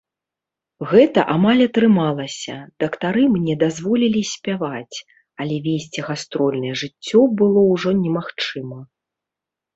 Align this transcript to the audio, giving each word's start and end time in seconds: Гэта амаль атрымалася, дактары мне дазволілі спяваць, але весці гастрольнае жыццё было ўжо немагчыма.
Гэта 0.91 1.19
амаль 1.33 1.59
атрымалася, 1.65 2.55
дактары 2.83 3.23
мне 3.35 3.53
дазволілі 3.65 4.21
спяваць, 4.33 4.97
але 5.45 5.55
весці 5.67 5.99
гастрольнае 6.09 6.73
жыццё 6.85 7.19
было 7.45 7.61
ўжо 7.73 7.89
немагчыма. 8.03 8.79